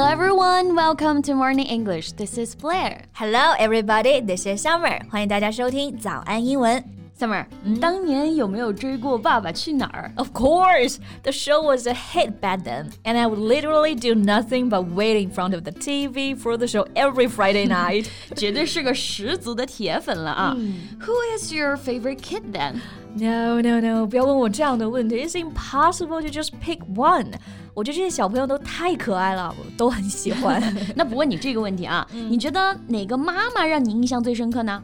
[0.00, 2.12] Hello everyone, welcome to Morning English.
[2.12, 3.02] This is Blair.
[3.12, 5.00] Hello everybody, this is Summer.
[5.10, 6.82] 欢迎大家收听早安英文。
[7.18, 7.46] Summer，、
[7.80, 14.68] 当年有没有追过《爸爸去哪儿》 Of course, the show was a hit back then, and I would literally do nothing
[14.68, 18.08] but wait in front of the TV for the show every Friday night.
[18.34, 20.54] 绝对是个十足的铁粉了啊、
[21.00, 22.80] Who is your favorite kid then？
[23.14, 25.16] no, no, no, 不要问我这样的问题。
[25.26, 27.32] It's impossible to just pick one.
[27.73, 30.61] 我觉得这些小朋友都太可爱了，我都很喜欢。
[30.95, 34.83] 那不问你这个问题啊，你觉得哪个妈妈让你印象最深刻呢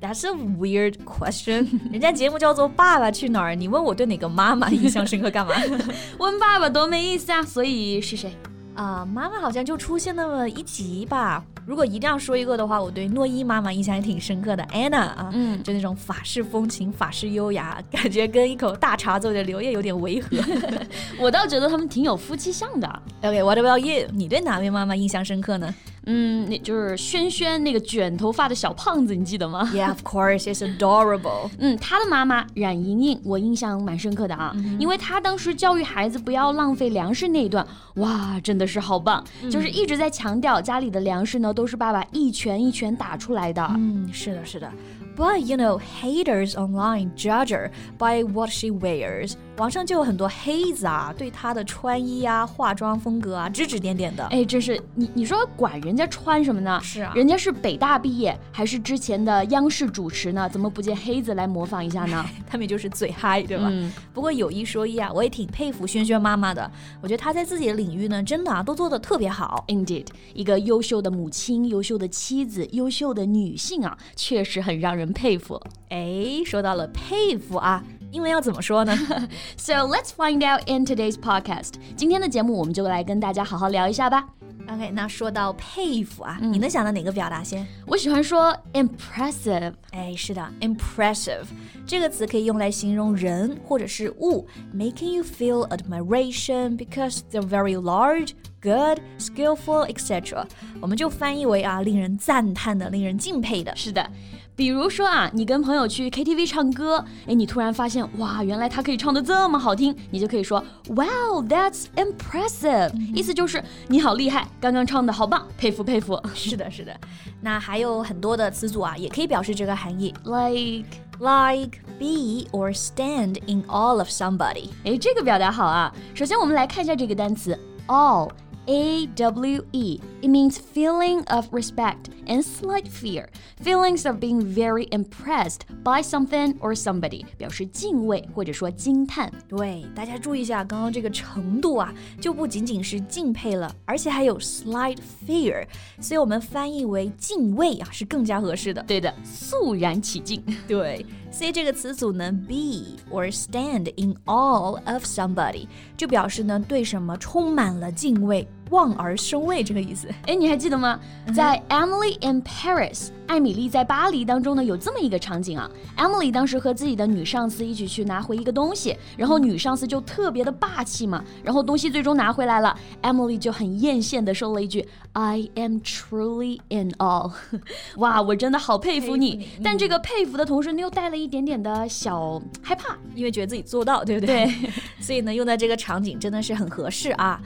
[0.00, 1.68] ？That's a weird question.
[1.92, 5.54] 人家节目叫做《爸爸去哪儿》，你问我对哪个妈妈印象深刻干嘛？
[6.18, 7.42] 问爸爸多没意思啊！
[7.42, 8.32] 所以是谁？
[8.74, 11.44] 啊、妈妈好像就出现那么一集吧。
[11.66, 20.28] 如果一定要说一个的话，我对诺伊妈妈印象也挺深刻的，Anna 啊，嗯就那种法式风情、法式优雅，感觉跟一口大碴子里的刘烨有点违和。
[21.18, 23.02] 我倒觉得他们挺有夫妻相的。
[23.22, 24.06] OK，what、about you？
[24.12, 25.74] 你对哪位妈妈印象深刻呢
[26.06, 31.48] 嗯，那就是轩轩那个卷头发的小胖子，你记得吗？？Yeah，of course，it's adorable。
[31.58, 43.64] 嗯，他的妈妈冉莹莹，我印象蛮深刻的啊，因为她当时教育孩子不要浪费粮食那一段，哇，真的是好棒，就是一直在强调家里的粮食呢都是爸爸一拳一拳打出来的。
[43.76, 44.70] 嗯，是的，是的。
[45.16, 49.34] But you know, haters online judge her by what she wears。
[49.56, 54.24] 网上就有很多黑子啊，对她的穿衣啊、化妆风格啊指指点点的。
[54.26, 56.80] 哎，真是你你说管人家穿什么呢？
[56.82, 60.48] 是啊人家是北大毕业，还是之前的央视主持呢？
[60.48, 62.26] 怎么不见黑子来模仿一下呢？
[62.50, 63.68] 他们就是嘴嗨，对吧？
[63.70, 66.68] 嗯不过有一说一啊，我也挺佩服轩轩妈妈的。
[67.00, 69.64] 我觉得她在自己的领域呢，真的啊，都做得特别好。
[69.68, 75.61] Indeed，一个优秀的母亲、优秀的妻子、优秀的女性啊，确实很让人佩服。
[75.89, 78.95] 哎，说到了佩服啊，英文要怎么说呢？
[79.57, 81.73] So let's find out in today's podcast。
[81.95, 84.27] 今天的节目我们就来跟大家好好聊一下吧。
[84.71, 87.65] OK，那说到佩服啊，你能想到哪个表达先？
[87.87, 91.45] 我喜欢说 impressive，哎，是的，impressive
[91.87, 100.45] 这个词可以用来形容人或者是物，making you feel admiration because they're very large, good, skillful, etc.
[100.79, 103.75] 我们就翻译为啊，令人赞叹的，令人敬佩的。
[103.75, 104.07] 是的。
[104.56, 116.20] 比如说啊，你跟朋友去 KTV 唱歌，哎，你突然发现，哇，原来他可以唱的这么好听，你就可以说，Wow, that's impressive，、意思就是你好厉害，刚刚唱的好棒，佩服佩服。
[116.34, 116.94] 是的，是的。
[117.40, 124.68] 那还有很多的词组啊，也可以表示这个含义 Like，，like be or stand in all of somebody。
[124.84, 125.92] 哎，这个表达好啊。
[126.14, 128.30] 首先我们来看一下这个单词 all。
[128.67, 129.99] A W E.
[130.21, 133.27] It means feeling of respect and slight fear.
[133.63, 137.25] Feelings of being very impressed by something or somebody.
[137.37, 139.31] 表示敬畏或者说惊叹。
[139.47, 141.91] 对，大家注意一下，刚刚这个程度啊，
[142.21, 144.97] 就不仅仅是敬佩了，而且还有 slight
[145.27, 145.65] fear，
[145.99, 148.83] 所以我们翻译为敬畏啊，是更加合适的。
[148.83, 150.43] 对的，肃然起敬。
[150.67, 151.03] 对，
[151.36, 160.08] 所以这个词组呢，be or stand in all of somebody，就表示呢对什么充满了敬畏、望而生畏这个意思。
[160.26, 160.98] 哎，你还记得吗？
[161.34, 165.70] 在《Emily in Paris》艾米丽在巴黎当中呢，有这么一个场景啊。
[165.96, 177.32] Emily 当时和自己的女上司一起去拿回一个东西，然后女上司就特别的霸气嘛，然后东西最终拿回来了，Emily 就很艳羡的说了一句 “I am truly in awe”。
[177.96, 179.36] 哇，我真的好佩服你！
[179.36, 182.96] 佩服你但这个佩服的同时呢，又带了一点点的小害怕。
[183.14, 184.52] 因为觉得自己做到，对不对？
[185.00, 187.40] 所以呢，用在这个场景真的是很合适啊。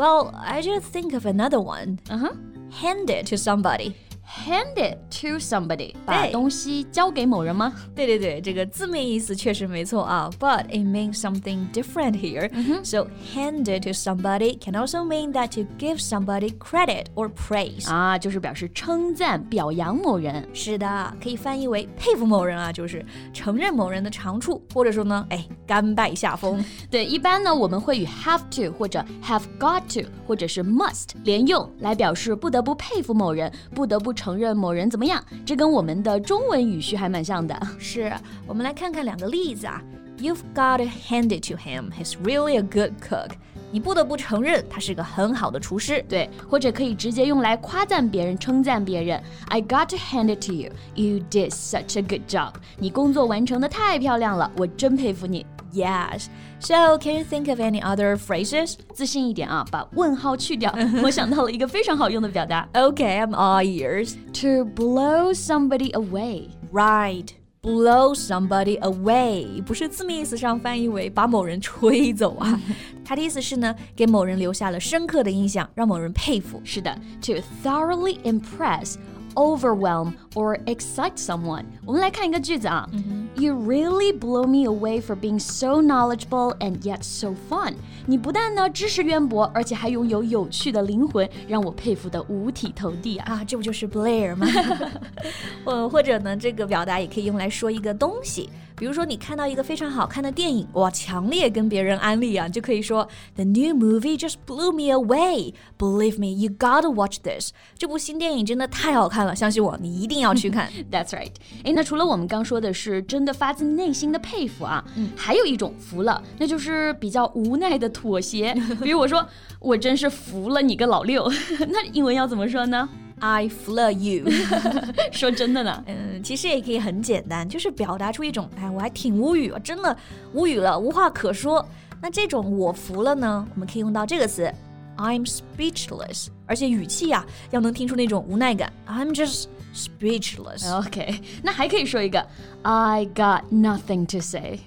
[0.00, 1.98] Well, I just think of another one.
[2.08, 2.28] Uh-huh.
[2.28, 2.50] 嗯哼。
[2.72, 3.94] Hand it to somebody
[4.29, 7.71] Hand it to somebody，把对东西交给某人吗？
[7.95, 12.49] 对对对，这个字面意思确实没错啊，but it means something different here.
[12.83, 17.89] So hand it to somebody can also mean that to give somebody credit or praise.
[17.89, 20.45] 啊，就是表示称赞、表扬某人。
[20.53, 26.61] 是的，可以翻译为佩服某人啊，就是承认某人的长处，或者说呢，哎，甘拜下风。
[26.91, 35.24] 对，一般呢我们会与 have to 或者 have got to 或者是 must 连用，来表示不得不佩服某人，不得不 承认某人怎么样。
[35.46, 37.58] 这跟我们的中文语序还蛮像的。
[37.78, 38.12] 是
[38.46, 39.82] 我们来看看两个例子啊。
[40.18, 41.90] You've got to hand it to him.
[41.92, 43.30] He's really a good cook.
[43.72, 46.04] 你不得不承认，他是个很好的厨师。
[46.06, 49.22] 对，或者可以直接用来夸赞别人、称赞别人。
[49.48, 50.70] I got to hand it to you.
[50.94, 52.52] You did such a good job.
[52.76, 55.46] 你工作完成的太漂亮了，我真佩服你。
[55.73, 56.27] Yes.
[56.59, 58.75] So, can you think of any other phrases?
[58.93, 60.73] 自信一点啊，把问号去掉。
[61.03, 64.15] 我想到了一个非常好用的表达 Okay, I'm all ears.
[64.41, 66.49] ，to blow somebody away。
[66.71, 67.31] Right.
[67.61, 72.61] blow somebody away，不是字面意思上翻译为把某人吹走啊，
[73.03, 76.61] 它的意思是呢，给某人留下了深刻的印象，让某人佩服。
[76.63, 77.33] 是的，to
[77.63, 78.97] thoroughly impress。
[79.35, 81.65] overwhelm or excite someone。
[81.85, 87.75] 我们来看一个句子啊、mm hmm.，You really blow me away for being so knowledgeable and yet so fun。
[88.10, 93.34] 你不但呢知识渊博，而且还拥有有趣的灵魂，让我佩服的五体投地啊！
[93.34, 94.48] 啊，这不就是 Blair 吗？
[95.64, 98.50] 呃，或者呢，这个表达也可以用来说一个东西。
[98.76, 105.52] 比如说，你看到一个非常好看的电影，哇，强烈跟别人安利啊，就可以说 The new movie just blew me away.
[105.78, 107.50] Believe me, you gotta watch this.
[107.76, 110.70] 这部新电影真的太好看了，相信我，你一定要去看。
[110.90, 111.30] That's right.
[111.62, 118.54] 哎，那除了我们刚说的是真的发自内心的佩服啊，嗯，还有一种服了，那就是比较无奈的妥协。
[118.82, 119.26] 比如我说，
[119.58, 121.30] 我真是服了你个老六，
[121.68, 122.88] 那英文要怎么说呢
[123.18, 124.24] ？I flew you，
[125.12, 129.94] 说真的呢，嗯，其实也可以很简单，就是表达出一种，哎，我还挺无语，真的
[130.32, 131.62] 无语了，无话可说。
[132.00, 134.50] 那这种我服了呢，我们可以用到这个词
[134.96, 139.44] ，I'm speechless，而且语气呀，要能听出那种无奈感，I'm just
[139.74, 140.74] speechless。
[140.78, 142.26] OK，那还可以说一个
[142.62, 144.60] ，I got nothing to say，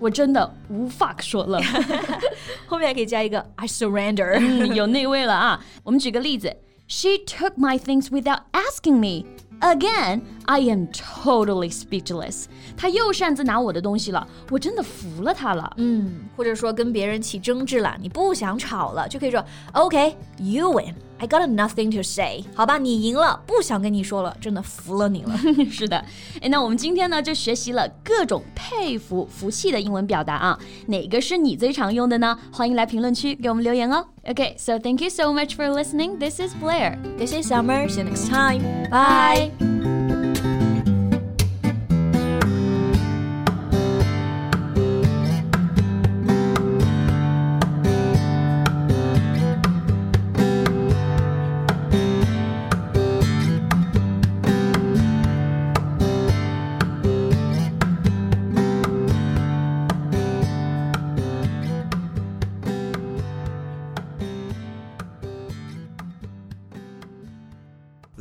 [0.00, 1.60] 我真的无话可说了。
[2.66, 5.64] 后面还可以加一个 I surrender，嗯，有那味了啊。
[5.84, 6.56] 我们举个例子。
[6.92, 9.24] She took my things without asking me.
[9.60, 12.46] Again, I am totally speechless.
[12.76, 15.72] 他又擅自拿我的东西了，我真的服了他了。
[15.76, 20.92] 嗯，或者说跟别人起争执了，你不想吵了，就可以说 OK, you win.
[21.20, 22.44] I got nothing to say。
[22.54, 25.38] 好吧，你赢了，不想跟你说了，真的服了你了。
[25.70, 25.98] 是的，
[26.40, 32.38] 哎，那我们今天呢就学习了各种佩服、服气的英文表达啊，哪个是你最常用的呢？
[32.50, 34.06] 欢迎来评论区给我们留言哦。
[34.24, 36.18] Okay, so thank you so much for listening.
[36.18, 36.98] This is Blair.
[37.18, 37.86] This is Summer.
[37.86, 38.62] See you next time.
[38.90, 39.89] Bye.